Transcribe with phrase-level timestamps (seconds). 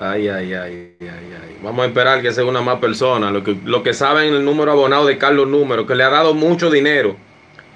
[0.00, 1.56] Ay, ay, ay, ay, ay.
[1.60, 3.32] Vamos a esperar que sea una más persona.
[3.32, 6.34] Lo que, lo que saben el número abonado de Carlos Número, que le ha dado
[6.34, 7.16] mucho dinero.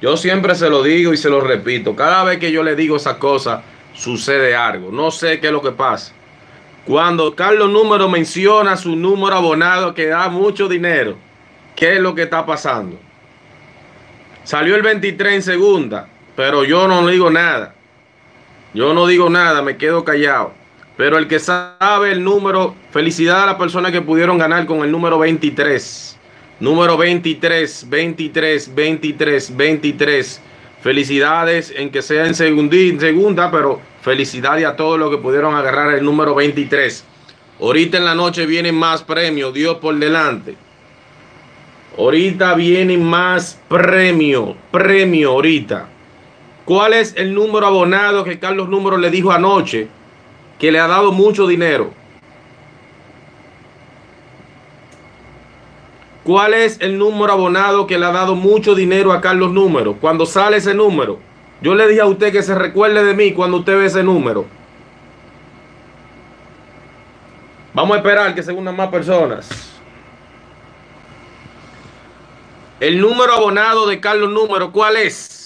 [0.00, 1.96] Yo siempre se lo digo y se lo repito.
[1.96, 3.62] Cada vez que yo le digo esa cosa,
[3.92, 4.92] sucede algo.
[4.92, 6.12] No sé qué es lo que pasa.
[6.86, 11.16] Cuando Carlos Número menciona su número abonado que da mucho dinero,
[11.74, 12.98] ¿qué es lo que está pasando?
[14.44, 17.74] Salió el 23 en segunda, pero yo no digo nada.
[18.74, 20.61] Yo no digo nada, me quedo callado.
[20.96, 24.92] Pero el que sabe el número, felicidad a las personas que pudieron ganar con el
[24.92, 26.18] número 23.
[26.60, 30.40] Número 23, 23, 23, 23.
[30.82, 36.04] Felicidades en que sea en segunda, pero felicidades a todos los que pudieron agarrar el
[36.04, 37.04] número 23.
[37.60, 40.56] Ahorita en la noche vienen más premios, Dios por delante.
[41.96, 45.88] Ahorita vienen más premios, premio ahorita.
[46.64, 49.88] ¿Cuál es el número abonado que Carlos Número le dijo anoche?
[50.62, 51.92] Que le ha dado mucho dinero.
[56.22, 59.94] ¿Cuál es el número abonado que le ha dado mucho dinero a Carlos Número?
[59.94, 61.18] Cuando sale ese número.
[61.62, 64.46] Yo le dije a usted que se recuerde de mí cuando usted ve ese número.
[67.74, 69.80] Vamos a esperar que se unan más personas.
[72.78, 75.41] El número abonado de Carlos Número, ¿cuál es?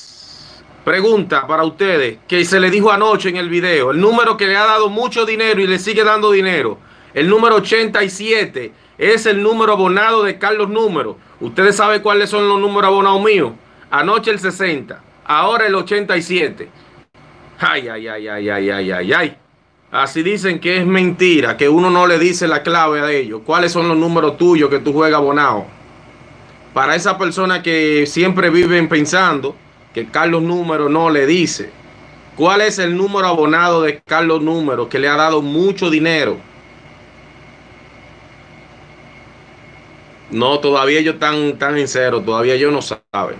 [0.86, 4.56] Pregunta para ustedes, que se le dijo anoche en el video, el número que le
[4.56, 6.78] ha dado mucho dinero y le sigue dando dinero,
[7.12, 11.18] el número 87, es el número abonado de Carlos Número.
[11.40, 13.50] Ustedes saben cuáles son los números abonados míos.
[13.90, 16.68] Anoche el 60, ahora el 87.
[17.58, 19.36] Ay, ay, ay, ay, ay, ay, ay, ay.
[19.90, 23.40] Así dicen que es mentira, que uno no le dice la clave a ellos.
[23.44, 25.66] ¿Cuáles son los números tuyos que tú juegas abonado?
[26.72, 29.56] Para esa persona que siempre viven pensando
[29.96, 31.70] que Carlos Número no le dice.
[32.36, 36.36] ¿Cuál es el número abonado de Carlos Número que le ha dado mucho dinero?
[40.30, 43.38] No, todavía ellos están tan en cero, todavía ellos no saben.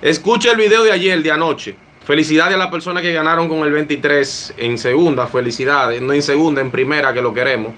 [0.00, 1.74] Escuche el video de ayer, de anoche.
[2.04, 6.60] Felicidades a las personas que ganaron con el 23 en segunda, felicidades, no en segunda,
[6.60, 7.72] en primera que lo queremos.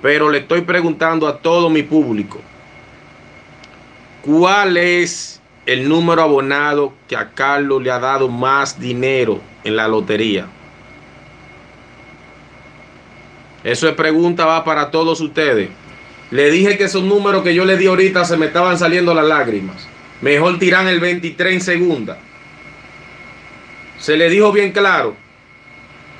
[0.00, 2.40] Pero le estoy preguntando a todo mi público,
[4.22, 9.88] ¿cuál es el número abonado que a Carlos le ha dado más dinero en la
[9.88, 10.46] lotería?
[13.62, 15.70] Eso es pregunta, va para todos ustedes.
[16.30, 19.26] Le dije que esos números que yo le di ahorita se me estaban saliendo las
[19.26, 19.88] lágrimas.
[20.20, 22.18] Mejor tiran el 23 en segunda.
[23.98, 25.16] Se le dijo bien claro.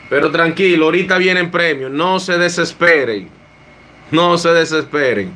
[0.09, 1.91] Pero tranquilo, ahorita vienen premios.
[1.91, 3.28] No se desesperen.
[4.11, 5.34] No se desesperen.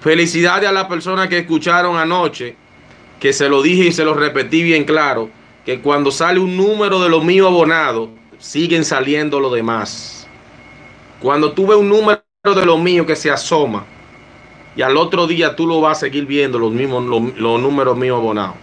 [0.00, 2.56] Felicidades a las personas que escucharon anoche
[3.20, 5.28] que se lo dije y se lo repetí bien claro,
[5.66, 8.08] que cuando sale un número de los míos abonados,
[8.38, 10.26] siguen saliendo los demás.
[11.20, 13.84] Cuando tú ves un número de los míos que se asoma,
[14.74, 18.16] y al otro día tú lo vas a seguir viendo, los mismos los, números míos
[18.16, 18.56] abonados.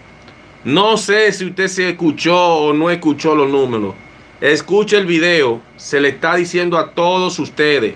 [0.64, 3.94] No sé si usted se escuchó o no escuchó los números.
[4.42, 7.94] Escuche el video, se le está diciendo a todos ustedes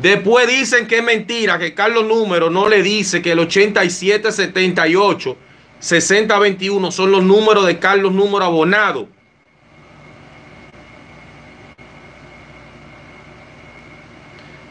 [0.00, 5.36] Después dicen que es mentira, que Carlos Número no le dice que el 87, 78,
[5.78, 9.08] 60, 21 son los números de Carlos Número abonado.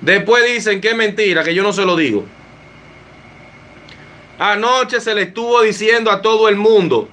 [0.02, 2.26] Después dicen que es mentira, que yo no se lo digo.
[4.40, 7.08] Anoche se le estuvo diciendo a todo el mundo,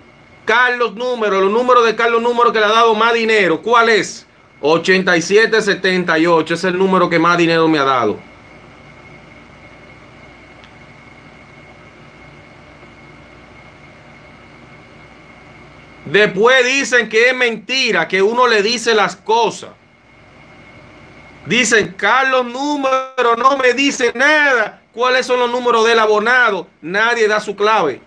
[0.46, 4.26] Carlos Número, los números de Carlos Número que le ha dado más dinero, ¿cuál es?
[4.61, 8.19] 8778 es el número que más dinero me ha dado.
[16.06, 19.70] Después dicen que es mentira, que uno le dice las cosas.
[21.47, 24.82] Dicen, Carlos número no me dice nada.
[24.93, 26.69] ¿Cuáles son los números del abonado?
[26.81, 28.00] Nadie da su clave.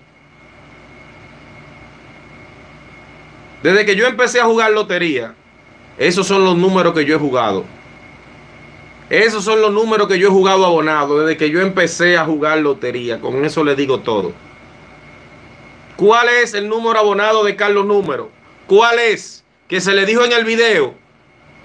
[3.61, 5.35] Desde que yo empecé a jugar lotería,
[5.99, 7.65] esos son los números que yo he jugado.
[9.09, 12.59] Esos son los números que yo he jugado abonado desde que yo empecé a jugar
[12.59, 13.19] lotería.
[13.19, 14.31] Con eso le digo todo.
[15.97, 18.31] ¿Cuál es el número abonado de Carlos Número?
[18.65, 19.43] ¿Cuál es?
[19.67, 20.93] Que se le dijo en el video.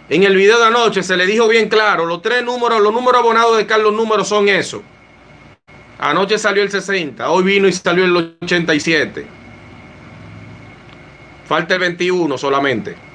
[0.09, 2.05] En el video de anoche se le dijo bien claro.
[2.05, 4.81] Los tres números, los números abonados de Carlos Número son esos.
[6.01, 7.31] Anoche salió el 60.
[7.31, 9.27] Hoy vino y salió el 87.
[11.47, 13.14] Falta el 21 solamente.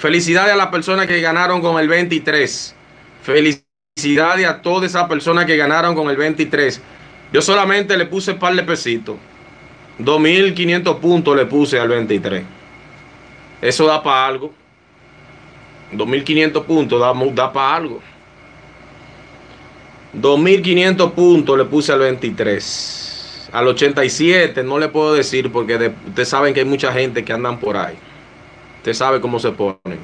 [0.00, 2.74] Felicidades a las personas que ganaron con el 23.
[3.22, 6.80] Felicidades a todas esas personas que ganaron con el 23.
[7.34, 9.16] Yo solamente le puse par de pesitos.
[9.98, 12.44] 2.500 puntos le puse al 23.
[13.60, 14.54] Eso da para algo.
[15.92, 18.00] 2.500 puntos da, da para algo.
[20.14, 23.50] 2.500 puntos le puse al 23.
[23.52, 27.60] Al 87 no le puedo decir porque ustedes saben que hay mucha gente que andan
[27.60, 27.98] por ahí.
[28.80, 29.98] Usted sabe cómo se ponen.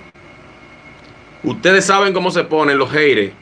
[1.43, 3.33] Ustedes saben cómo se ponen los haters.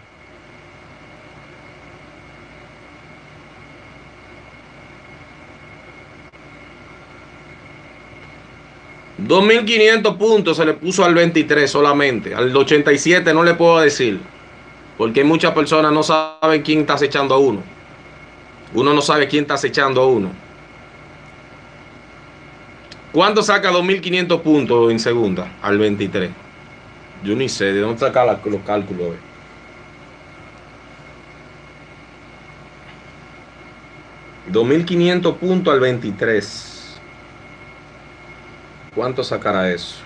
[9.26, 12.32] 2.500 puntos se le puso al 23 solamente.
[12.32, 14.20] Al 87 no le puedo decir.
[14.96, 17.60] Porque muchas personas no saben quién está acechando a uno.
[18.72, 20.30] Uno no sabe quién está acechando a uno.
[23.14, 25.46] ¿Cuánto saca 2.500 puntos en segunda?
[25.62, 26.30] Al 23.
[27.22, 29.14] Yo ni sé de dónde saca los cálculos.
[34.50, 36.98] 2.500 puntos al 23.
[38.96, 39.98] ¿Cuánto sacará eso?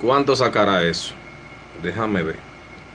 [0.00, 1.14] ¿Cuánto sacará eso?
[1.80, 2.40] Déjame ver.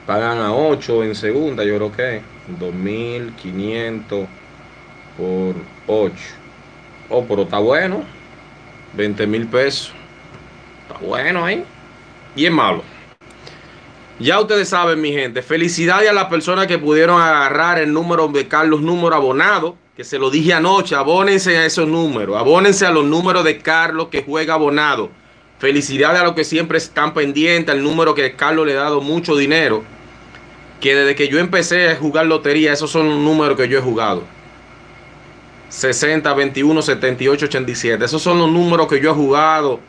[0.06, 2.21] Pagan a 8 en segunda, yo creo que
[2.59, 4.27] 2.500
[5.18, 5.56] por
[5.88, 6.38] 8.
[7.10, 8.04] Oh, pero está bueno.
[8.94, 9.94] 20 mil pesos.
[10.88, 11.64] Está bueno ahí.
[12.36, 12.84] Y es malo.
[14.20, 15.42] Ya ustedes saben, mi gente.
[15.42, 20.18] Felicidades a las personas que pudieron agarrar el número de Carlos Número Abonado que se
[20.18, 24.54] lo dije anoche, abónense a esos números, abónense a los números de Carlos que juega
[24.54, 25.10] abonado.
[25.58, 29.36] Felicidades a los que siempre están pendientes, al número que Carlos le ha dado mucho
[29.36, 29.84] dinero.
[30.80, 33.82] Que desde que yo empecé a jugar lotería, esos son los números que yo he
[33.82, 34.24] jugado.
[35.69, 38.06] 60, 21, 78, 87.
[38.06, 39.80] Esos son los números que yo he jugado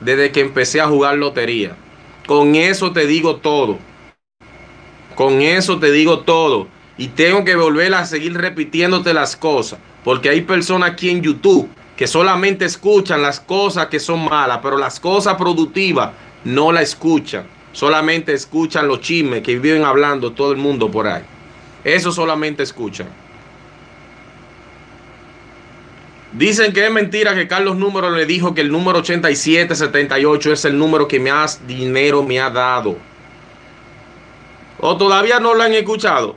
[0.00, 1.76] desde que empecé a jugar lotería.
[2.26, 3.78] Con eso te digo todo.
[5.14, 6.68] Con eso te digo todo.
[6.96, 9.78] Y tengo que volver a seguir repitiéndote las cosas.
[10.04, 14.76] Porque hay personas aquí en YouTube que solamente escuchan las cosas que son malas, pero
[14.76, 16.10] las cosas productivas
[16.44, 17.46] no la escuchan.
[17.72, 21.22] Solamente escuchan los chismes que viven hablando todo el mundo por ahí.
[21.82, 23.23] Eso solamente escuchan.
[26.34, 30.76] Dicen que es mentira que Carlos Número le dijo que el número 8778 es el
[30.76, 32.96] número que más dinero me ha dado.
[34.80, 36.36] ¿O todavía no lo han escuchado?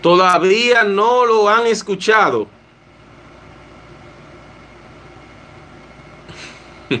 [0.00, 2.46] Todavía no lo han escuchado.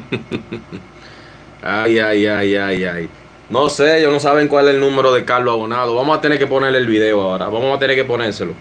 [1.62, 3.21] ay, ay, ay, ay, ay.
[3.52, 5.94] No sé, ellos no saben cuál es el número de Carlos Abonado.
[5.94, 7.50] Vamos a tener que ponerle el video ahora.
[7.50, 8.54] Vamos a tener que ponérselo.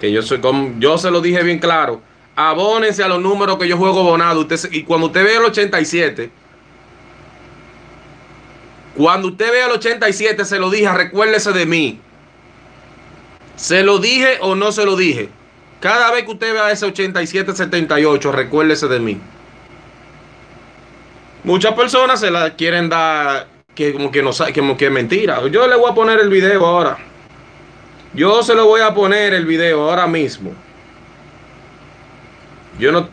[0.00, 0.40] Que yo soy
[0.80, 2.02] yo se lo dije bien claro.
[2.34, 4.44] Abónense a los números que yo juego abonado.
[4.72, 6.32] Y cuando usted vea el 87,
[8.96, 12.00] cuando usted vea el 87, se lo dije, recuérdese de mí.
[13.54, 15.28] ¿Se lo dije o no se lo dije?
[15.78, 19.20] Cada vez que usted vea ese 87-78, recuérdese de mí.
[21.44, 25.46] Muchas personas se la quieren dar que como que no como que es mentira.
[25.48, 26.98] Yo le voy a poner el video ahora.
[28.14, 30.52] Yo se lo voy a poner el video ahora mismo.
[32.78, 33.08] Yo no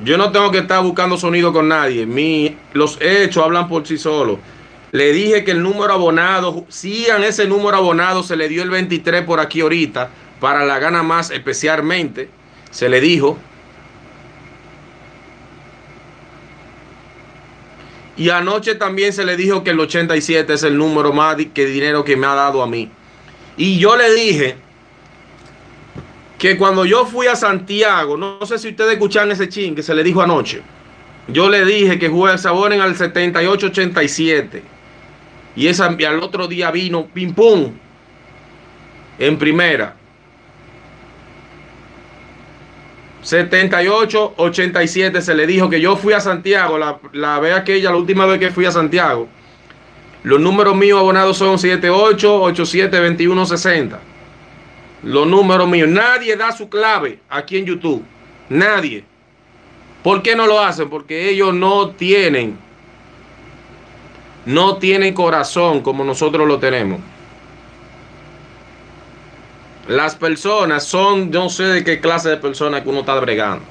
[0.00, 2.04] yo no tengo que estar buscando sonido con nadie.
[2.04, 4.38] Mi, los hechos hablan por sí solos.
[4.92, 9.22] Le dije que el número abonado, sigan ese número abonado, se le dio el 23
[9.22, 12.28] por aquí ahorita, para la gana más especialmente,
[12.70, 13.38] se le dijo.
[18.16, 22.04] Y anoche también se le dijo que el 87 es el número más que dinero
[22.04, 22.90] que me ha dado a mí.
[23.56, 24.56] Y yo le dije
[26.38, 29.94] que cuando yo fui a Santiago, no sé si ustedes escuchan ese ching que se
[29.94, 30.62] le dijo anoche.
[31.28, 32.36] Yo le dije que juegue
[32.74, 34.62] en al 78-87.
[35.56, 37.72] Y esa, al otro día vino pim pum
[39.18, 39.96] en primera.
[43.26, 47.96] 78, 87 se le dijo que yo fui a Santiago, la, la vez aquella, la
[47.96, 49.26] última vez que fui a Santiago.
[50.22, 53.98] Los números míos abonados son 78, 87, 21, 60.
[55.02, 55.88] Los números míos.
[55.88, 58.04] Nadie da su clave aquí en YouTube.
[58.48, 59.02] Nadie.
[60.04, 60.88] ¿Por qué no lo hacen?
[60.88, 62.56] Porque ellos no tienen
[64.44, 67.00] no tiene corazón como nosotros lo tenemos.
[69.88, 73.64] Las personas son, no sé de qué clase de personas que uno está bregando.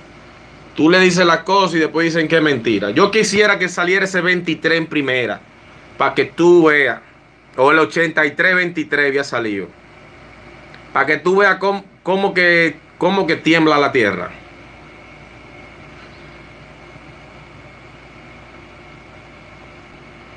[0.76, 2.92] Tú le dices las cosas y después dicen que es mentira.
[2.92, 5.42] Yo quisiera que saliera ese 23 en primera.
[5.98, 7.00] Para que tú veas.
[7.58, 9.68] O el 83-23 había salido.
[10.92, 14.32] Para que tú veas cómo, que, cómo que tiembla la tierra.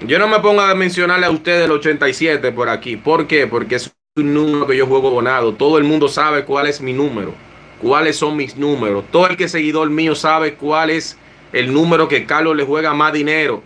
[0.06, 2.97] Yo no me pongo a mencionarle a ustedes el 87 por aquí.
[2.97, 3.49] ¿Por qué?
[3.49, 5.54] Porque es un número que yo juego abonado.
[5.54, 7.34] Todo el mundo sabe cuál es mi número.
[7.80, 9.04] cuáles son mis números.
[9.12, 11.16] Todo el que es seguidor mío sabe cuál es
[11.52, 13.62] el número que Carlos le juega más dinero.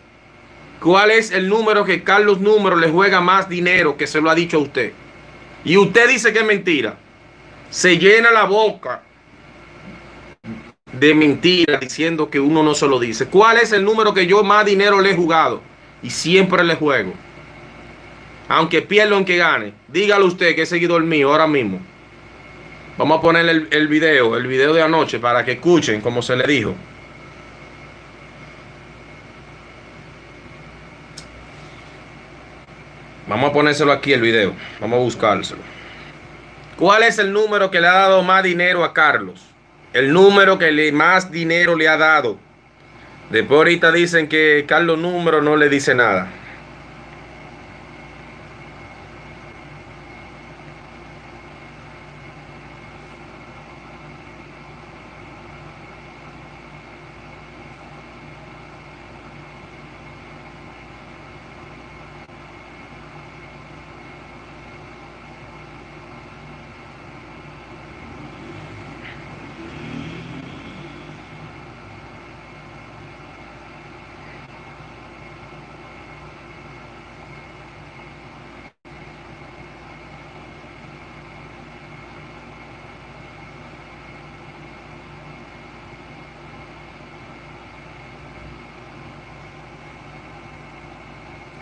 [0.82, 4.35] ¿Cuál es el número que Carlos Número le juega más dinero que se lo ha
[4.35, 4.92] dicho a usted?
[5.64, 6.97] Y usted dice que es mentira.
[7.71, 9.02] Se llena la boca
[10.92, 13.26] de mentira diciendo que uno no se lo dice.
[13.26, 15.62] ¿Cuál es el número que yo más dinero le he jugado?
[16.02, 17.12] Y siempre le juego.
[18.52, 19.73] Aunque pierda en que gane.
[19.88, 21.80] Dígalo usted que es seguidor mío ahora mismo.
[22.99, 26.37] Vamos a poner el, el video, el video de anoche para que escuchen como se
[26.37, 26.75] le dijo.
[33.26, 34.52] Vamos a ponérselo aquí el video.
[34.82, 35.62] Vamos a buscárselo.
[36.76, 39.47] ¿Cuál es el número que le ha dado más dinero a Carlos?
[39.94, 42.38] El número que le más dinero le ha dado.
[43.30, 46.28] Después ahorita dicen que Carlos número no le dice nada.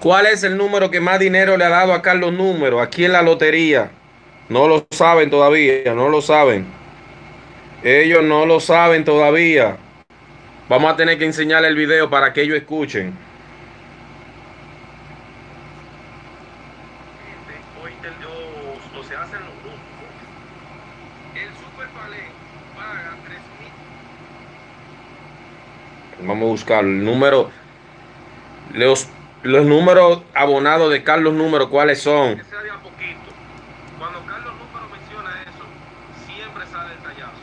[0.00, 3.12] ¿Cuál es el número que más dinero le ha dado a Carlos Número aquí en
[3.12, 3.90] la lotería?
[4.48, 6.66] No lo saben todavía, no lo saben.
[7.84, 9.76] Ellos no lo saben todavía.
[10.70, 13.12] Vamos a tener que enseñarle el video para que ellos escuchen.
[17.84, 17.92] Hoy
[18.98, 19.78] o, se hacen los grupos.
[21.34, 21.88] El Super
[22.74, 23.38] paga 3
[26.20, 26.26] mil.
[26.26, 27.50] Vamos a buscar el número.
[28.72, 29.10] Los
[29.42, 32.36] los números abonados de Carlos Número, ¿cuáles son?
[32.36, 33.20] Que sea de a poquito.
[33.98, 35.64] Cuando Carlos Número menciona eso,
[36.26, 37.40] siempre sale el tallazo.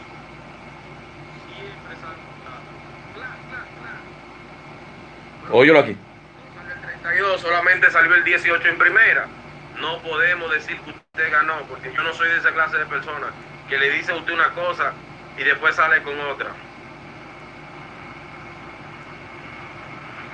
[1.47, 2.71] Siempre sale el tallazo.
[3.15, 3.65] Cla, cla,
[5.47, 5.55] cla.
[5.55, 5.91] Óyelo aquí.
[5.91, 9.27] El 32 solamente salió el 18 en primera.
[9.79, 13.29] No podemos decir que usted ganó, porque yo no soy de esa clase de personas
[13.69, 14.93] que le dice a usted una cosa
[15.37, 16.51] y después sale con otra.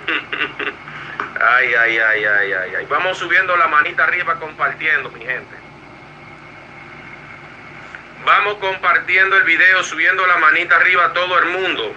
[1.41, 2.85] Ay, ay, ay, ay, ay, ay.
[2.85, 5.55] Vamos subiendo la manita arriba compartiendo, mi gente.
[8.25, 11.93] Vamos compartiendo el video, subiendo la manita arriba a todo el mundo.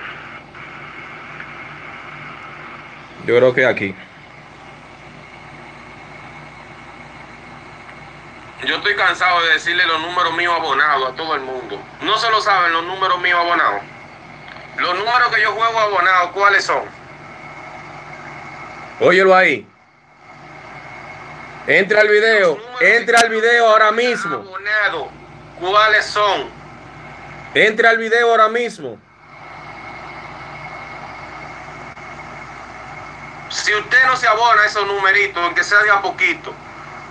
[3.27, 3.95] Yo creo que aquí.
[8.65, 11.81] Yo estoy cansado de decirle los números míos abonados a todo el mundo.
[12.01, 13.83] No se lo saben los números míos abonados.
[14.79, 16.96] Los números que yo juego abonados, ¿cuáles son?
[19.01, 19.67] Óyelo ahí.
[21.67, 22.59] Entra al video.
[22.81, 24.45] Entra al video ahora mismo.
[25.61, 26.49] ¿Cuáles son?
[27.55, 28.99] Entra al video ahora mismo.
[33.51, 36.53] Si usted no se abona esos numeritos, aunque sea de a poquito,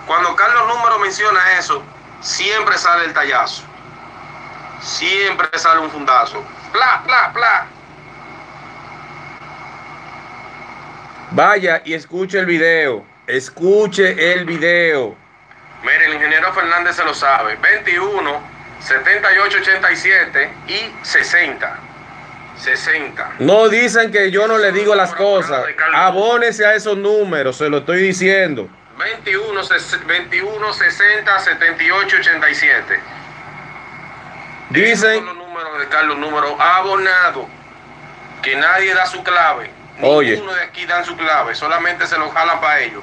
[0.06, 1.82] cuando Carlos Número menciona eso,
[2.20, 3.62] siempre sale el tallazo.
[4.80, 6.42] Siempre sale un fundazo.
[6.72, 7.66] Pla, pla, pla.
[11.36, 13.04] Vaya y escuche el video.
[13.26, 15.14] Escuche el video.
[15.82, 17.56] Mire, el ingeniero Fernández se lo sabe.
[17.56, 18.40] 21,
[18.80, 21.78] 78, 87 y 60.
[22.56, 23.34] 60.
[23.40, 25.62] No dicen que yo no le digo las cosas.
[25.92, 28.70] Abónese a esos números, se lo estoy diciendo.
[28.98, 29.60] 21,
[30.06, 33.00] 21 60, 78, 87.
[34.70, 37.44] Dicen los números de Carlos, números abonados.
[38.42, 39.75] Que nadie da su clave.
[40.02, 40.32] Oye.
[40.32, 43.02] Ninguno de aquí dan su clave, solamente se lo jalan para ellos.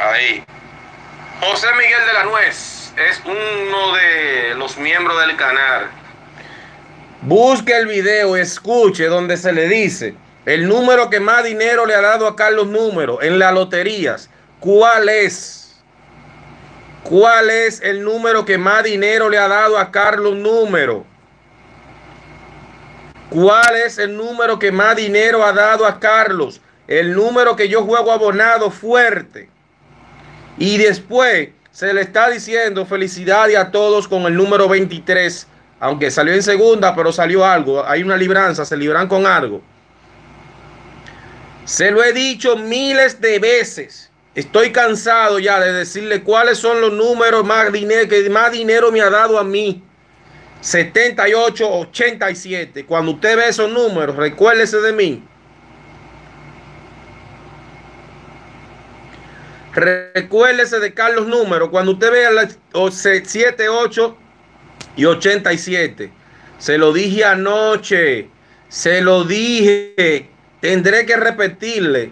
[0.00, 0.44] Ahí.
[1.40, 5.88] José Miguel de la Nuez es uno de los miembros del canal.
[7.22, 10.14] Busque el video, escuche donde se le dice
[10.48, 14.30] el número que más dinero le ha dado a Carlos Número en las loterías.
[14.60, 15.78] ¿Cuál es?
[17.02, 21.04] ¿Cuál es el número que más dinero le ha dado a Carlos Número?
[23.30, 26.60] ¿Cuál es el número que más dinero ha dado a Carlos?
[26.86, 29.50] El número que yo juego abonado fuerte.
[30.56, 35.46] Y después se le está diciendo felicidades a todos con el número 23.
[35.80, 37.86] Aunque salió en segunda, pero salió algo.
[37.86, 39.62] Hay una libranza, se libran con algo.
[41.66, 44.10] Se lo he dicho miles de veces.
[44.34, 49.02] Estoy cansado ya de decirle cuáles son los números más dinero que más dinero me
[49.02, 49.82] ha dado a mí.
[50.60, 52.86] 7887.
[52.86, 55.22] Cuando usted ve esos números, recuérdese de mí.
[59.74, 61.70] Recuérdese de Carlos Número.
[61.70, 62.58] Cuando usted vea las
[62.92, 64.16] 7, 8
[64.96, 66.10] y 87.
[66.58, 68.28] Se lo dije anoche.
[68.68, 70.28] Se lo dije.
[70.60, 72.10] Tendré que repetirle.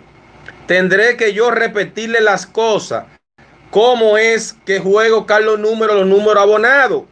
[0.68, 3.06] Tendré que yo repetirle las cosas.
[3.70, 7.02] ¿Cómo es que juego Carlos Número los números abonados?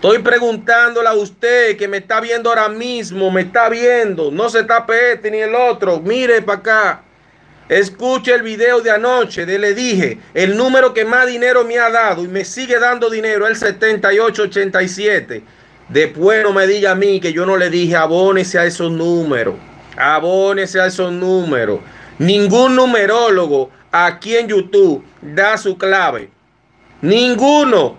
[0.00, 4.64] Estoy preguntándole a usted que me está viendo ahora mismo, me está viendo, no se
[4.64, 7.02] tape este ni el otro, mire para acá.
[7.68, 11.90] Escuche el video de anoche, de le dije, el número que más dinero me ha
[11.90, 15.42] dado y me sigue dando dinero, el 7887.
[15.90, 19.56] Después no me diga a mí que yo no le dije abónese a esos números,
[19.98, 21.80] abónese a esos números.
[22.18, 26.30] Ningún numerólogo aquí en YouTube da su clave.
[27.02, 27.98] Ninguno.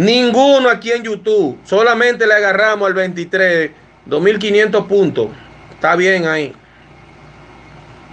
[0.00, 1.58] Ninguno aquí en YouTube.
[1.62, 3.70] Solamente le agarramos al 23.
[4.06, 5.28] 2500 puntos.
[5.74, 6.54] Está bien ahí.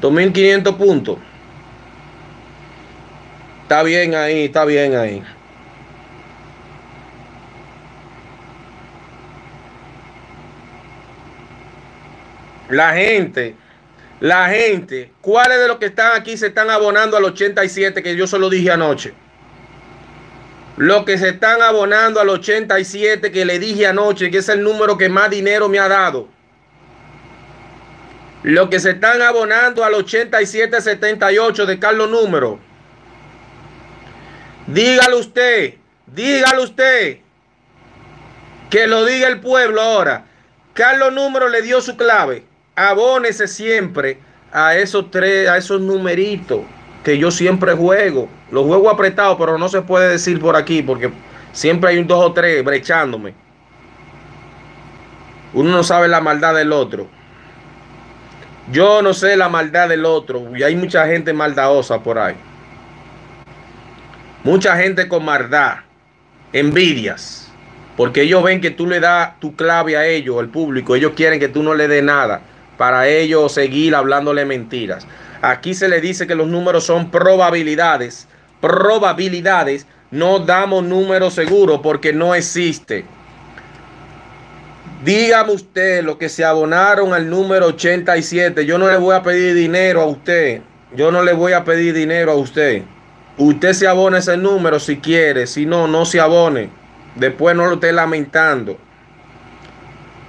[0.02, 1.17] 2500 puntos.
[3.63, 5.23] Está bien ahí, está bien ahí.
[12.69, 13.56] La gente,
[14.19, 18.28] la gente, ¿cuáles de los que están aquí se están abonando al 87 que yo
[18.28, 19.13] se lo dije anoche?
[20.78, 24.96] Los que se están abonando al 87 que le dije anoche, que es el número
[24.96, 26.30] que más dinero me ha dado.
[28.44, 32.60] Los que se están abonando al 8778 de Carlos Número.
[34.68, 35.74] Dígale usted,
[36.06, 37.18] dígale usted.
[38.70, 40.26] Que lo diga el pueblo ahora.
[40.74, 42.46] Carlos Número le dio su clave.
[42.76, 44.20] Abónese siempre
[44.52, 46.62] a esos tres, a esos numeritos
[47.04, 48.30] que yo siempre juego.
[48.51, 51.12] Los juego apretados, pero no se puede decir por aquí porque
[51.51, 53.33] siempre hay un dos o tres brechándome.
[55.53, 57.07] Uno no sabe la maldad del otro.
[58.71, 60.55] Yo no sé la maldad del otro.
[60.55, 62.36] Y hay mucha gente maldadosa por ahí.
[64.43, 65.77] Mucha gente con maldad.
[66.53, 67.51] Envidias.
[67.95, 70.95] Porque ellos ven que tú le das tu clave a ellos, al público.
[70.95, 72.41] Ellos quieren que tú no le des nada.
[72.77, 75.07] Para ellos seguir hablándole mentiras.
[75.41, 78.27] Aquí se le dice que los números son probabilidades.
[78.62, 79.88] Probabilidades.
[80.10, 83.06] No damos números seguros porque no existe.
[85.04, 88.65] Dígame usted lo que se abonaron al número 87.
[88.65, 90.62] Yo no le voy a pedir dinero a usted.
[90.96, 92.84] Yo no le voy a pedir dinero a usted.
[93.38, 95.46] Usted se abona ese número si quiere.
[95.46, 96.70] Si no, no se abone.
[97.15, 98.78] Después no lo esté lamentando.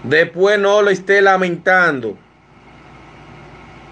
[0.02, 2.16] Después no lo esté lamentando.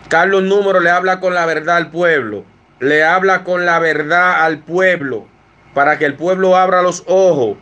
[0.09, 2.45] Carlos Número le habla con la verdad al pueblo.
[2.79, 5.27] Le habla con la verdad al pueblo.
[5.73, 7.57] Para que el pueblo abra los ojos.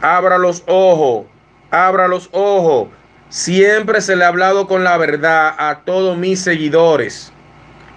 [0.00, 1.26] Abra los ojos.
[1.70, 2.88] Abra los ojos.
[3.28, 7.32] Siempre se le ha hablado con la verdad a todos mis seguidores.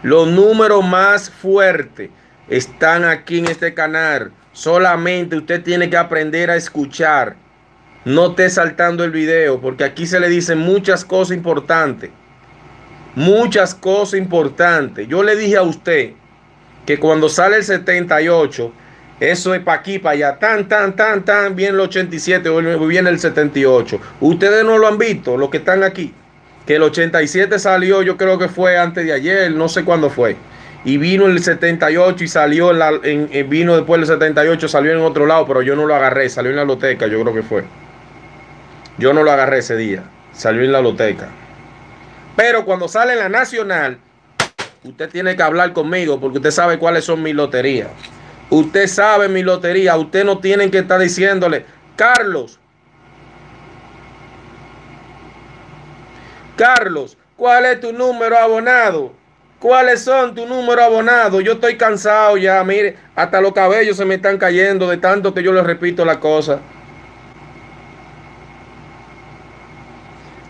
[0.03, 2.11] Los números más fuertes
[2.47, 4.31] están aquí en este canal.
[4.51, 7.35] Solamente usted tiene que aprender a escuchar.
[8.05, 12.11] No esté saltando el video porque aquí se le dicen muchas cosas importantes
[13.15, 15.07] muchas cosas importantes.
[15.07, 16.11] Yo le dije a usted
[16.85, 18.71] que cuando sale el 78,
[19.19, 22.49] eso es para aquí, para allá, tan, tan, tan, tan, viene el 87,
[22.87, 23.99] viene el 78.
[24.21, 26.13] Ustedes no lo han visto, los que están aquí.
[26.65, 30.35] Que el 87 salió, yo creo que fue antes de ayer, no sé cuándo fue.
[30.85, 32.71] Y vino el 78 y salió,
[33.03, 36.29] en, en, vino después del 78, salió en otro lado, pero yo no lo agarré,
[36.29, 37.63] salió en la loteca, yo creo que fue.
[38.97, 41.29] Yo no lo agarré ese día, salió en la loteca.
[42.35, 43.97] Pero cuando sale la nacional,
[44.83, 47.89] usted tiene que hablar conmigo porque usted sabe cuáles son mis loterías.
[48.49, 49.95] Usted sabe mi lotería.
[49.97, 51.65] Usted no tiene que estar diciéndole,
[51.95, 52.59] Carlos,
[56.55, 59.13] Carlos, ¿cuál es tu número abonado?
[59.59, 61.39] ¿Cuáles son tu número abonado?
[61.41, 65.41] Yo estoy cansado ya, mire, hasta los cabellos se me están cayendo de tanto que
[65.41, 66.59] yo le repito la cosa.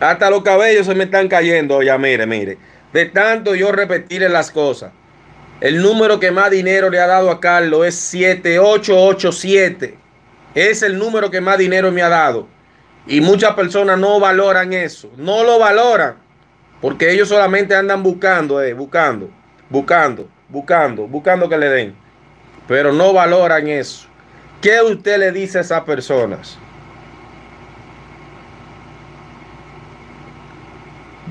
[0.04, 2.58] Hasta los cabellos se me están cayendo ya, mire, mire.
[2.92, 4.92] De tanto yo repetirle las cosas.
[5.62, 9.98] El número que más dinero le ha dado a Carlos es 7887.
[10.56, 12.50] Es el número que más dinero me ha dado.
[13.08, 15.10] Y muchas personas no valoran eso.
[15.16, 16.16] No lo valoran.
[16.82, 19.30] Porque ellos solamente andan buscando, eh, buscando,
[19.70, 21.96] buscando, buscando, buscando que le den.
[22.68, 24.06] Pero no valoran eso.
[24.62, 26.60] ¿Qué usted le dice a esas personas?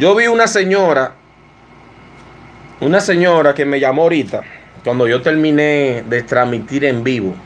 [0.02, 1.12] Yo vi una señora,
[2.80, 4.42] una señora que me llamó ahorita,
[4.82, 7.36] cuando yo terminé de transmitir en vivo,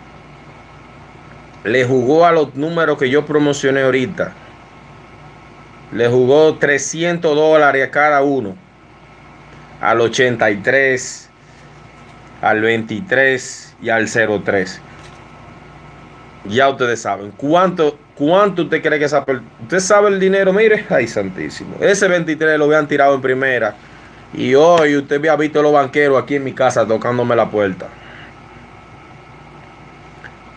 [1.65, 4.33] le jugó a los números que yo promocioné ahorita.
[5.93, 8.57] Le jugó 300 dólares a cada uno.
[9.83, 11.29] Al 83,
[12.41, 14.81] al 23 y al 03.
[16.47, 17.33] Ya ustedes saben.
[17.33, 19.25] ¿Cuánto, cuánto usted cree que esa
[19.63, 20.85] Usted sabe el dinero, mire.
[20.89, 21.77] Ay, santísimo.
[21.81, 23.75] Ese 23 lo habían tirado en primera.
[24.35, 27.89] Y hoy usted había visto a los banqueros aquí en mi casa tocándome la puerta.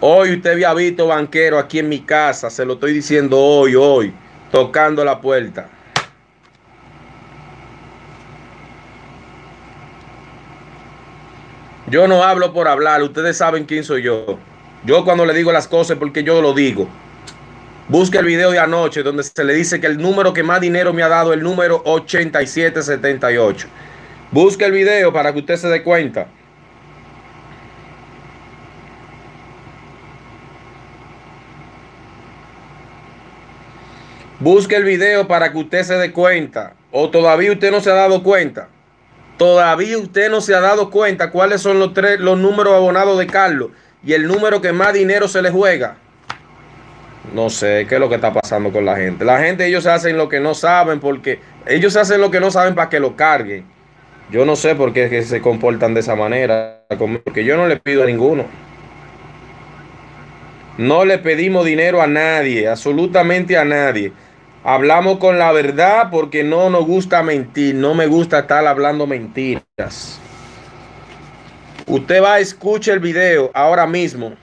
[0.02, 4.13] Hoy usted había visto banquero aquí en mi casa, se lo estoy diciendo hoy, hoy,
[4.50, 5.67] tocando la puerta.
[11.88, 14.38] Yo no hablo por hablar, ustedes saben quién soy yo.
[14.86, 16.88] Yo cuando le digo las cosas porque yo lo digo.
[17.89, 20.93] Busque el video de anoche donde se le dice que el número que más dinero
[20.93, 23.67] me ha dado el número 8778.
[24.30, 26.28] Busque el video para que usted se dé cuenta.
[34.39, 36.75] Busque el video para que usted se dé cuenta.
[36.91, 38.69] O todavía usted no se ha dado cuenta.
[39.39, 43.25] Todavía usted no se ha dado cuenta cuáles son los tres los números abonados de
[43.25, 43.71] Carlos
[44.04, 45.97] y el número que más dinero se le juega.
[47.33, 49.23] No sé qué es lo que está pasando con la gente.
[49.23, 52.75] La gente, ellos hacen lo que no saben porque ellos hacen lo que no saben
[52.75, 53.65] para que lo carguen.
[54.31, 56.83] Yo no sé por qué se comportan de esa manera.
[57.23, 58.45] Porque yo no le pido a ninguno.
[60.77, 64.13] No le pedimos dinero a nadie, absolutamente a nadie.
[64.63, 70.19] Hablamos con la verdad porque no nos gusta mentir, no me gusta estar hablando mentiras.
[71.85, 74.33] Usted va a escuchar el video ahora mismo.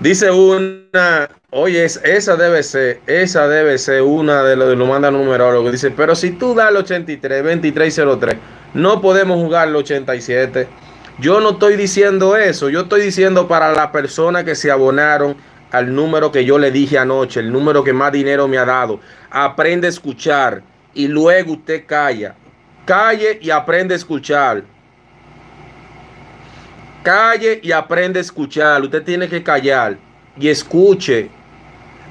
[0.00, 5.10] Dice una, oye, esa debe ser, esa debe ser una de los que lo manda
[5.10, 5.70] numerólogo.
[5.70, 8.36] Dice, pero si tú das el 83, 2303,
[8.72, 10.66] no podemos jugar el 87.
[11.18, 15.36] Yo no estoy diciendo eso, yo estoy diciendo para la persona que se abonaron
[15.70, 19.00] al número que yo le dije anoche, el número que más dinero me ha dado.
[19.30, 20.62] Aprende a escuchar
[20.94, 22.34] y luego usted calla.
[22.86, 24.64] Calle y aprende a escuchar.
[27.02, 28.82] Calle y aprende a escuchar.
[28.82, 29.96] Usted tiene que callar
[30.38, 31.30] y escuche.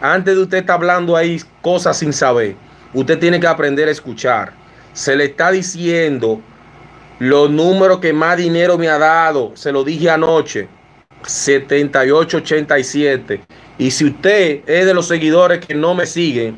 [0.02, 2.56] Antes de usted estar hablando ahí cosas sin saber,
[2.94, 4.54] usted tiene que aprender a escuchar.
[4.94, 6.42] Se le está diciendo
[7.20, 9.52] los números que más dinero me ha dado.
[9.56, 10.68] Se lo dije anoche.
[11.26, 13.42] 7887.
[13.78, 16.58] Y si usted es de los seguidores que no me siguen,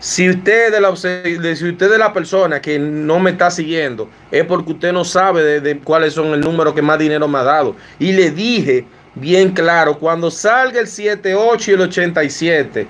[0.00, 4.44] si usted de la, si usted de la persona que no me está siguiendo, es
[4.44, 7.76] porque usted no sabe de, cuáles son el número que más dinero me ha dado.
[7.98, 12.86] Y le dije bien claro, cuando salga el 78 y el 87,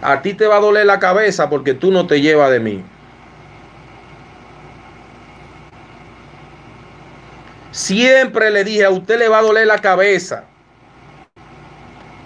[0.00, 2.82] a ti te va a doler la cabeza porque tú no te llevas de mí.
[7.72, 10.44] Siempre le dije, a usted le va a doler la cabeza.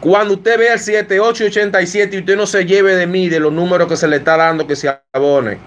[0.01, 3.29] Cuando usted vea el 7, 8 y 87 y usted no se lleve de mí,
[3.29, 5.59] de los números que se le está dando, que se abone.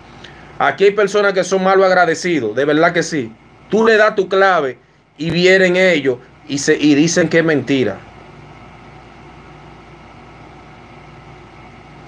[0.58, 3.32] Aquí hay personas que son malo agradecidos, de verdad que sí.
[3.70, 4.78] Tú le das tu clave
[5.18, 6.18] y vienen ellos
[6.48, 7.98] y, se, y dicen que es mentira.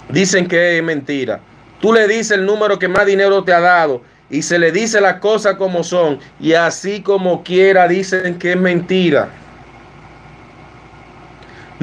[0.07, 1.41] Dicen que es mentira.
[1.81, 5.01] Tú le dices el número que más dinero te ha dado y se le dice
[5.01, 9.29] las cosas como son y así como quiera dicen que es mentira.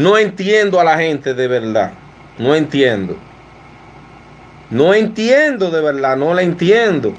[0.00, 1.92] No entiendo a la gente de verdad.
[2.38, 3.18] No entiendo.
[4.70, 7.12] No entiendo de verdad, no la entiendo.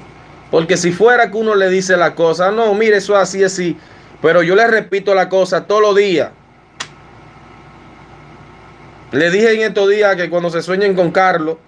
[0.50, 3.76] Porque si fuera que uno le dice la cosa, no, mire, eso así, así.
[4.20, 6.30] Pero yo le repito la cosa todos los días.
[9.12, 11.58] Le dije en estos días que cuando se sueñen con Carlos,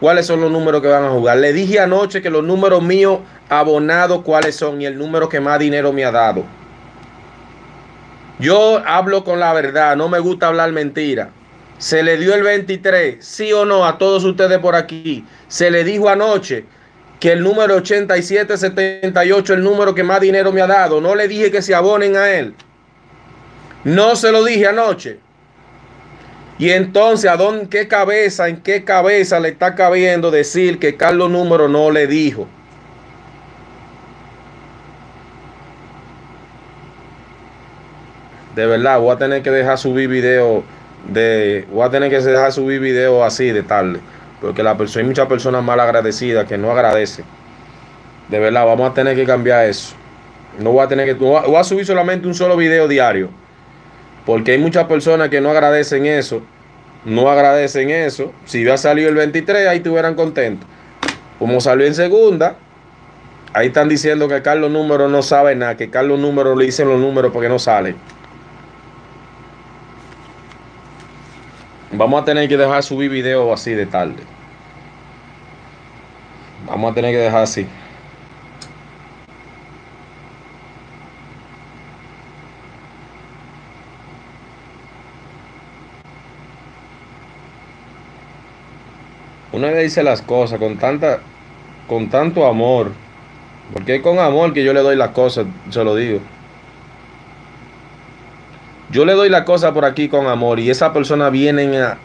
[0.00, 1.38] cuáles son los números que van a jugar.
[1.38, 5.60] Le dije anoche que los números míos abonados cuáles son y el número que más
[5.60, 6.44] dinero me ha dado.
[8.38, 11.30] Yo hablo con la verdad, no me gusta hablar mentira.
[11.78, 15.24] Se le dio el 23, sí o no, a todos ustedes por aquí.
[15.48, 16.64] Se le dijo anoche
[17.20, 21.00] que el número 8778 es el número que más dinero me ha dado.
[21.00, 22.54] No le dije que se abonen a él.
[23.84, 25.18] No se lo dije anoche.
[26.58, 31.30] Y entonces, ¿a dónde, qué cabeza, en qué cabeza le está cabiendo decir que Carlos
[31.30, 32.48] Número no le dijo?
[38.58, 40.64] De verdad, voy a tener que dejar subir video
[41.06, 44.00] de, voy a tener que dejar subir video así de tarde,
[44.40, 47.24] porque la persona, hay muchas personas mal agradecidas que no agradecen.
[48.28, 49.94] De verdad, vamos a tener que cambiar eso.
[50.58, 53.28] No voy a tener que, voy a subir solamente un solo video diario.
[54.26, 56.42] Porque hay muchas personas que no agradecen eso.
[57.04, 58.32] No agradecen eso.
[58.44, 60.68] Si hubiera salido el 23, ahí estuvieran contentos.
[61.38, 62.56] Como salió en segunda,
[63.52, 66.98] ahí están diciendo que Carlos Número no sabe nada, que Carlos Número le dicen los
[66.98, 67.94] números porque no sale.
[71.92, 74.22] Vamos a tener que dejar subir video así de tarde.
[76.66, 77.66] Vamos a tener que dejar así.
[89.50, 91.20] Uno le dice las cosas con tanta,
[91.88, 92.92] con tanto amor.
[93.72, 96.20] Porque es con amor que yo le doy las cosas, se lo digo.
[98.90, 101.98] Yo le doy la cosa por aquí con amor y esa persona viene a...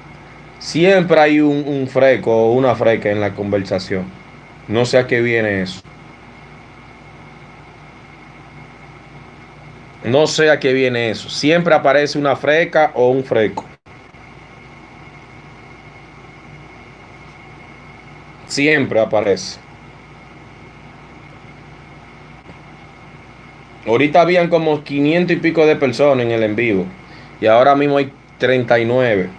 [0.59, 4.05] Siempre hay un, un freco o una freca en la conversación.
[4.67, 5.81] No sé a qué viene eso.
[10.03, 11.29] No sé a qué viene eso.
[11.29, 13.65] Siempre aparece una freca o un freco.
[18.45, 19.59] Siempre aparece.
[23.85, 26.85] Ahorita habían como 500 y pico de personas en el en vivo.
[27.41, 29.29] Y ahora mismo hay 39.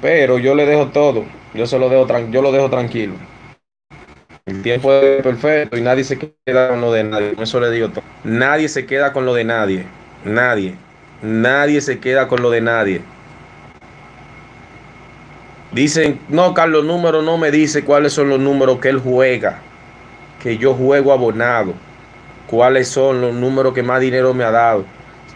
[0.00, 1.24] Pero yo le dejo todo.
[1.54, 3.14] Yo se lo dejo, yo lo dejo tranquilo.
[4.46, 7.34] El tiempo es perfecto y nadie se queda con lo de nadie.
[7.38, 8.04] Eso le digo todo.
[8.24, 9.86] Nadie se queda con lo de nadie.
[10.24, 10.74] Nadie.
[11.22, 13.02] Nadie se queda con lo de nadie.
[15.70, 19.62] Dicen, no, Carlos, número no me dice cuáles son los números que él juega,
[20.42, 21.74] que yo juego abonado,
[22.46, 24.84] cuáles son los números que más dinero me ha dado.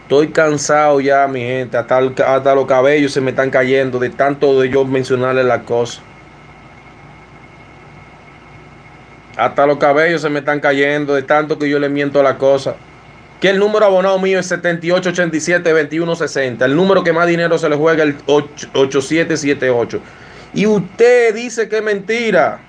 [0.01, 4.69] Estoy cansado ya, mi gente, hasta, los cabellos se me están cayendo de tanto de
[4.69, 6.03] yo mencionarle las cosas.
[9.35, 12.75] Hasta los cabellos se me están cayendo de tanto que yo le miento la cosa.
[13.41, 16.63] Que el número abonado mío es 7887-2160.
[16.63, 19.99] El número que más dinero se le juega es el 8778.
[20.53, 22.59] Y usted dice que es mentira.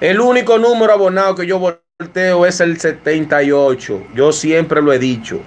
[0.00, 4.06] El único número abonado que yo volteo es el 78.
[4.14, 5.40] Yo siempre lo he dicho.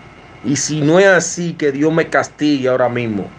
[0.45, 3.29] Y si no es así, que Dios me castigue ahora mismo.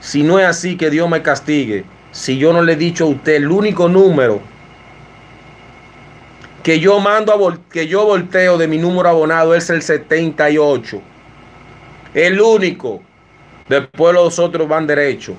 [0.00, 1.84] Si no es así, que Dios me castigue.
[2.12, 4.40] Si yo no le he dicho a usted el único número
[6.62, 11.02] que yo mando a que yo volteo de mi número abonado es el 78.
[12.14, 13.02] El único.
[13.68, 15.34] Después los otros van derecho.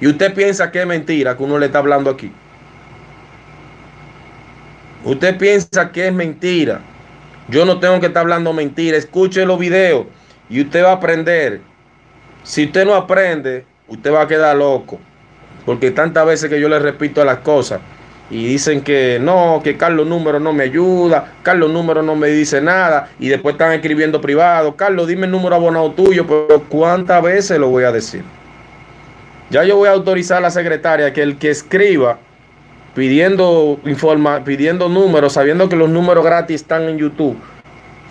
[0.00, 2.32] Y usted piensa que es mentira que uno le está hablando aquí.
[5.04, 6.80] Usted piensa que es mentira.
[7.48, 8.96] Yo no tengo que estar hablando mentira.
[8.96, 10.06] Escuche los videos
[10.48, 11.60] y usted va a aprender.
[12.42, 14.98] Si usted no aprende, usted va a quedar loco.
[15.66, 17.80] Porque tantas veces que yo le repito las cosas
[18.30, 22.60] y dicen que no, que Carlos Número no me ayuda, Carlos Número no me dice
[22.60, 27.58] nada y después están escribiendo privado, Carlos, dime el número abonado tuyo, pero ¿cuántas veces
[27.58, 28.24] lo voy a decir?
[29.50, 32.18] Ya yo voy a autorizar a la secretaria que el que escriba
[32.94, 37.36] pidiendo informa, pidiendo números, sabiendo que los números gratis están en YouTube,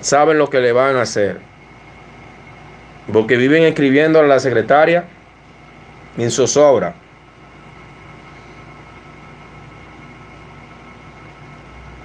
[0.01, 1.39] saben lo que le van a hacer.
[3.11, 5.05] Porque viven escribiendo a la secretaria
[6.17, 6.95] en zozobra.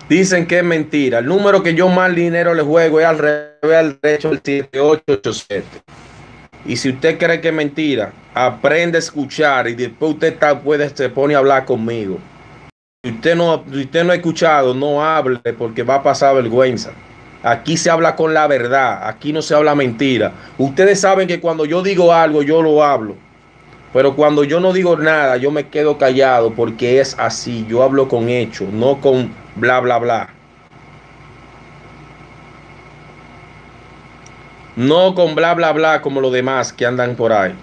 [0.08, 1.18] Dicen que es mentira.
[1.18, 5.64] El número que yo más dinero le juego es al revés al derecho del 7887.
[6.64, 10.88] Y si usted cree que es mentira, aprende a escuchar y después usted está, puede,
[10.88, 12.18] se pone a hablar conmigo.
[13.08, 16.90] Si usted, no, usted no ha escuchado, no hable porque va a pasar vergüenza.
[17.42, 20.34] Aquí se habla con la verdad, aquí no se habla mentira.
[20.58, 23.16] Ustedes saben que cuando yo digo algo, yo lo hablo.
[23.94, 27.64] Pero cuando yo no digo nada, yo me quedo callado porque es así.
[27.66, 30.28] Yo hablo con hechos, no con bla, bla, bla.
[34.76, 37.54] No con bla, bla, bla como los demás que andan por ahí.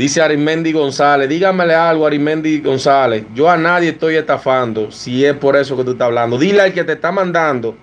[0.00, 3.26] Dice Arimendi González, dígamele algo Arimendi González.
[3.34, 6.38] Yo a nadie estoy estafando, si es por eso que tú estás hablando.
[6.38, 7.76] Dile al que te está mandando,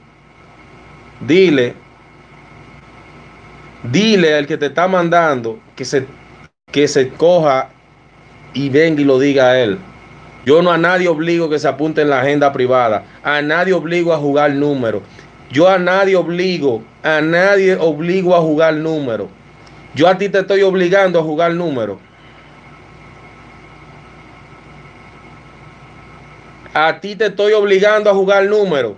[1.19, 1.75] dile
[3.83, 6.07] Dile al que te está mandando que se,
[6.71, 7.69] que se coja
[8.51, 9.77] y venga y lo diga a él.
[10.43, 13.03] Yo no a nadie obligo que se apunte en la agenda privada.
[13.21, 15.03] A nadie obligo a jugar número.
[15.51, 19.29] Yo a nadie obligo, a nadie obligo a jugar número.
[19.93, 22.06] Yo a ti te estoy obligando a jugar número.
[26.79, 28.97] A ti te estoy obligando a jugar número.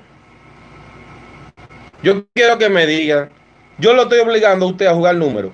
[2.03, 3.29] Yo quiero que me digan
[3.79, 5.53] yo lo estoy obligando a usted a jugar número.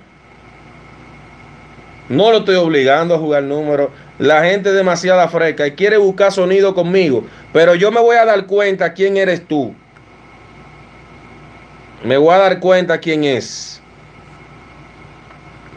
[2.10, 3.92] No lo estoy obligando a jugar número.
[4.18, 7.24] La gente es demasiada fresca y quiere buscar sonido conmigo.
[7.54, 9.76] Pero yo me voy a dar cuenta quién eres tú.
[12.04, 13.80] Me voy a dar cuenta quién es.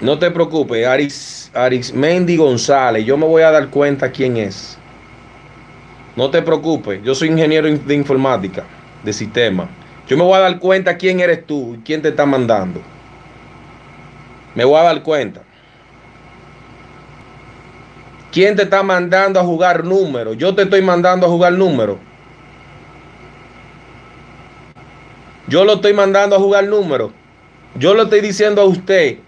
[0.00, 3.04] No te preocupes, Aris, Arismendi González.
[3.04, 4.78] Yo me voy a dar cuenta quién es.
[6.18, 8.64] No te preocupes, yo soy ingeniero de informática,
[9.04, 9.68] de sistema.
[10.08, 12.80] Yo me voy a dar cuenta quién eres tú y quién te está mandando.
[14.56, 15.42] Me voy a dar cuenta.
[18.32, 20.36] ¿Quién te está mandando a jugar números?
[20.36, 21.98] Yo te estoy mandando a jugar números.
[25.46, 27.12] Yo lo estoy mandando a jugar números.
[27.76, 29.18] Yo le estoy diciendo a usted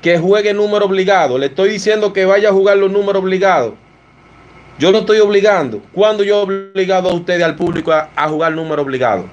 [0.00, 1.38] que juegue número obligado.
[1.38, 3.72] Le estoy diciendo que vaya a jugar los números obligados.
[4.78, 5.82] Yo no estoy obligando.
[5.92, 9.26] ¿Cuándo yo he obligado a ustedes, al público, a, jugar número obligado?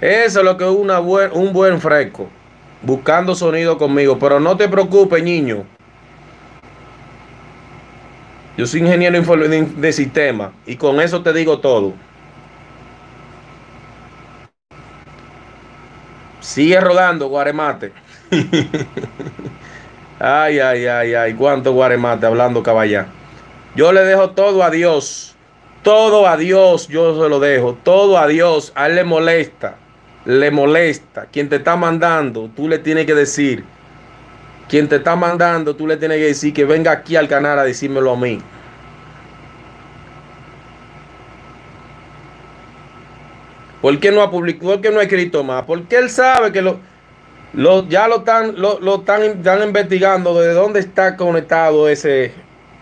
[0.00, 2.28] Eso es lo que es una buen, un buen fresco.
[2.82, 4.18] Buscando sonido conmigo.
[4.18, 5.64] Pero no te preocupes, niño.
[8.56, 10.52] Yo soy ingeniero de, de sistema.
[10.66, 11.94] Y con eso te digo todo.
[16.40, 17.92] Sigue rodando, Guaremate.
[20.20, 21.34] ay, ay, ay, ay.
[21.34, 23.06] Cuánto Guaremate hablando caballá.
[23.74, 25.34] Yo le dejo todo a Dios.
[25.82, 27.78] Todo a Dios yo se lo dejo.
[27.82, 28.72] Todo a Dios.
[28.74, 29.76] A él le molesta
[30.26, 33.64] le molesta, quien te está mandando, tú le tienes que decir,
[34.68, 37.64] quien te está mandando, tú le tienes que decir que venga aquí al canal a
[37.64, 38.40] decírmelo a mí.
[43.80, 44.72] ¿Por qué no ha publicado?
[44.72, 45.62] ¿Por qué no ha escrito más?
[45.64, 46.80] Porque él sabe que lo,
[47.52, 52.32] lo ya lo están, lo, lo están, están, investigando de dónde está conectado ese,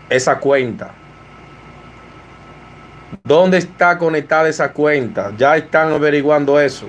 [0.09, 0.91] esa cuenta.
[3.23, 5.31] ¿Dónde está conectada esa cuenta?
[5.37, 6.87] Ya están averiguando eso.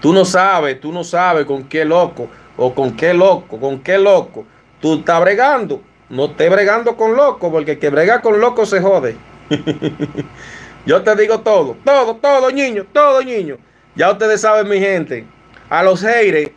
[0.00, 3.98] Tú no sabes, tú no sabes con qué loco o con qué loco, con qué
[3.98, 4.44] loco.
[4.80, 5.82] Tú estás bregando.
[6.12, 9.16] No estés bregando con loco, porque el que brega con loco se jode.
[10.86, 13.56] Yo te digo todo, todo, todo, niño, todo, niño.
[13.94, 15.24] Ya ustedes saben, mi gente.
[15.72, 16.50] A los haters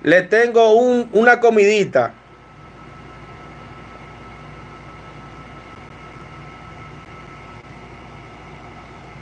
[0.00, 2.14] le tengo un, una comidita.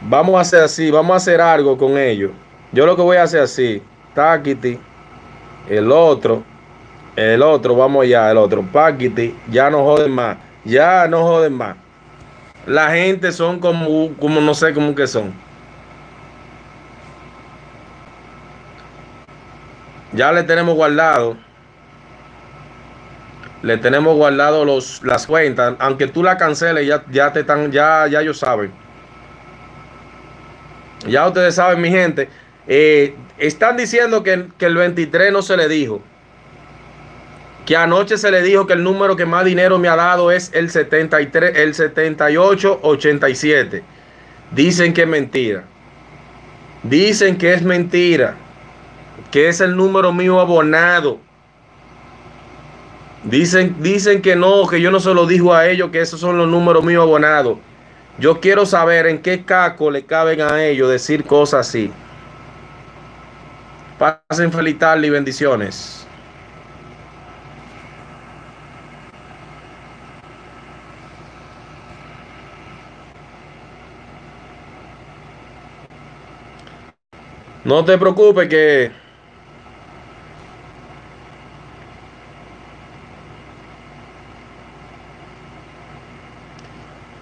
[0.03, 2.31] Vamos a hacer así, vamos a hacer algo con ellos.
[2.73, 3.83] Yo lo que voy a hacer así,
[4.15, 4.79] Taquiti,
[5.71, 6.43] el otro,
[7.17, 11.75] el otro, vamos allá, el otro, Paquiti, ya no joden más, ya no joden más.
[12.67, 15.48] La gente son como, como no sé cómo que son.
[20.19, 21.37] Ya le tenemos guardado.
[23.63, 25.77] Le tenemos guardado los, las cuentas.
[25.79, 28.73] Aunque tú la canceles, ya, ya te están, ya, ya ellos saben.
[31.07, 32.29] Ya ustedes saben, mi gente.
[32.67, 36.03] Eh, están diciendo que, que, el 23 no se le dijo.
[37.65, 40.51] Que anoche se le dijo que el número que más dinero me ha dado es
[40.53, 43.85] el 73, el 7887.
[44.51, 45.63] Dicen que es mentira.
[46.83, 48.35] Dicen que es mentira.
[49.31, 51.21] Que es el número mío abonado.
[53.25, 56.39] Dicen, dicen que no, que yo no se lo dijo a ellos, que esos son
[56.39, 57.59] los números míos abonados.
[58.19, 61.93] Yo quiero saber en qué caco le caben a ellos decir cosas así.
[63.99, 66.09] Pasen feliz tarde y bendiciones.
[77.65, 79.08] No te preocupes que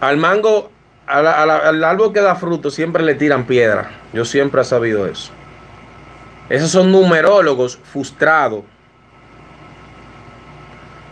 [0.07, 0.71] al mango,
[1.07, 3.91] al, árbol que da fruto siempre le tiran piedra.
[4.13, 5.33] Yo siempre he sabido eso.
[6.49, 8.63] Esos son numerólogos frustrados.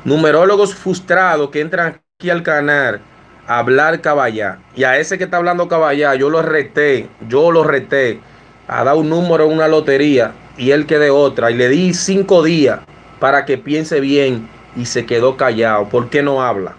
[0.05, 3.01] Numerólogos frustrados que entran aquí al canal
[3.49, 4.59] a hablar caballá.
[4.77, 8.21] Y a ese que está hablando caballá, yo lo reté, yo lo reté
[8.69, 11.51] a dar un número en una lotería y él que de otra.
[11.51, 12.79] Y le di cinco días
[13.19, 15.89] para que piense bien y se quedó callado.
[15.89, 16.77] ¿Por qué no habla?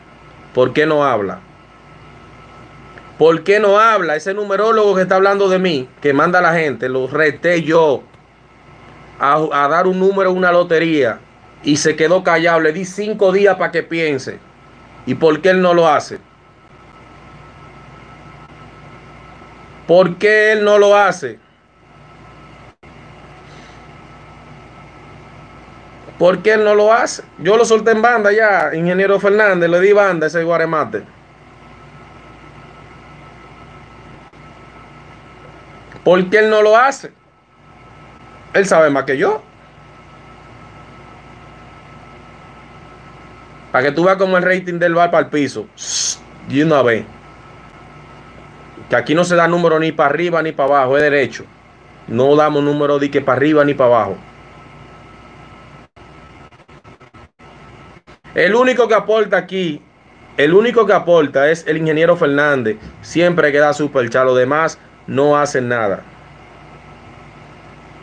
[0.53, 1.41] ¿Por qué no habla?
[3.17, 4.15] ¿Por qué no habla?
[4.15, 8.03] Ese numerólogo que está hablando de mí, que manda a la gente, lo reté yo
[9.19, 11.19] a, dar un número una lotería
[11.63, 12.59] y se quedó callado.
[12.59, 14.39] Le di cinco días para que piense.
[15.05, 16.19] ¿Y por qué él no lo hace?
[19.87, 21.39] ¿Por qué él no lo hace?
[26.17, 27.23] ¿Por qué él no lo hace?
[27.39, 31.14] Yo lo solté en banda ya, ingeniero Fernández, le di banda ese guaremate.
[36.05, 37.11] ¿Por qué él no lo hace?
[38.53, 39.41] Él sabe más que yo.
[43.71, 45.65] Para que tú veas como el rating del bar para el piso.
[46.47, 47.05] Y una vez.
[48.87, 51.43] Que aquí no se da número ni para arriba ni para abajo, es derecho.
[52.07, 54.17] No damos número de que para arriba ni para abajo.
[58.35, 59.81] El único que aporta aquí,
[60.37, 62.77] el único que aporta es el ingeniero Fernández.
[63.01, 64.23] Siempre queda super chat.
[64.23, 64.77] Los demás
[65.07, 66.01] no hacen nada.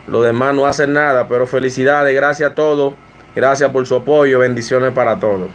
[0.07, 2.93] Los demás no hacen nada, pero felicidades, gracias a todos.
[3.35, 5.49] Gracias por su apoyo, bendiciones para todos.